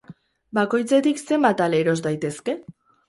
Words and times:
Bakoitzetik 0.57 1.21
zenbat 1.25 1.61
ale 1.67 1.83
eros 1.85 1.97
daitezke? 2.07 2.57